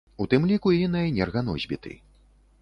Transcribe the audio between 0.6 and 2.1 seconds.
і на энерганосьбіты.